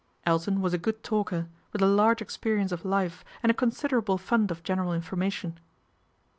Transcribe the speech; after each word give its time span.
Elton 0.25 0.61
was 0.61 0.73
a 0.73 0.79
good 0.79 1.03
talker, 1.03 1.47
with 1.71 1.79
a 1.79 1.85
large 1.85 2.23
experience 2.23 2.71
of 2.71 2.83
life 2.83 3.23
and 3.43 3.51
a 3.51 3.53
considerable 3.53 4.17
fund 4.17 4.49
of 4.49 4.63
general 4.63 4.93
information. 4.93 5.59